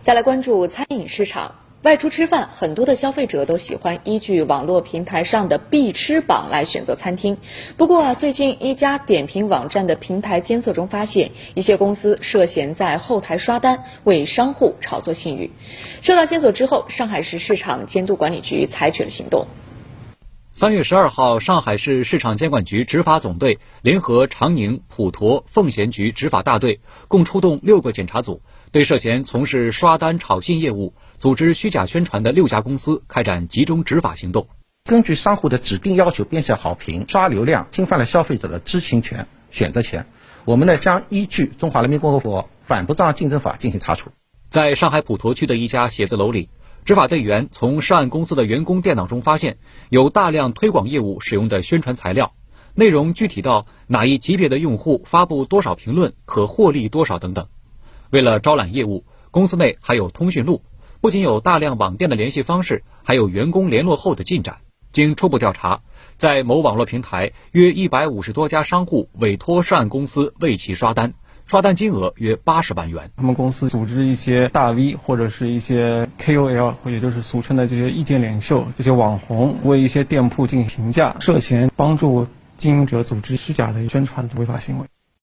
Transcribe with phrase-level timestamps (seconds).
[0.00, 1.54] 再来关注餐饮市场。
[1.82, 7.38] 外出吃饭，很多的消费者都喜欢依据网络平台上的必吃榜来选择餐厅。
[7.76, 15.52] 不过啊，最近一家点评网站的平台监测中发现，一些公司涉嫌在后台刷单，为商户炒作信誉。
[16.02, 19.46] 受到线索之后，上海市市场监督管理局采取了行动。
[20.50, 28.40] 三月十二号，上海市市场监管局执法总队联合长宁、普陀、奉贤局执法大队，共出动六个检查组。
[28.72, 34.48] 对涉嫌从事刷单炒信业务、组织虚假宣传的六家公司开展集中执法行动。
[34.84, 40.06] 根据商户的指定要求编写好评、刷流量，侵犯了消费者的知情权、选择权，
[40.44, 44.10] 我们呢将依据《中华人民共和国反不正当竞争法》进行查处。
[44.48, 46.50] 在上海普陀区的一家写字楼里，
[46.84, 49.58] 执法队员从涉案公司的员工电脑中发现
[49.88, 52.34] 有大量推广业务使用的宣传材料，
[52.74, 57.48] 内容具体到哪一级别的用户发布多少评论可获利多少等等。
[58.10, 60.62] 为了招揽业务，公司内还有通讯录，
[61.00, 64.58] 不仅有大量网店的联系方式，还有员工联络后的进展。
[64.92, 65.80] 经初步调查，
[66.16, 71.12] 在某网络平台，约一百五十多家商户委托涉案公司为其刷单，
[71.44, 73.10] 刷单金额约八十万元。
[73.16, 84.86] 他们公司组织一些大 V 或者是一些 KOL，也就是俗称的这些意见领袖、这些网红，为一些店铺进行评价，涉嫌帮助经营者组织虚假的宣传违法行为。